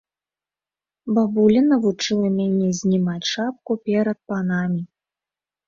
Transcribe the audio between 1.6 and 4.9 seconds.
навучыла мяне знімаць шапку перад панамі.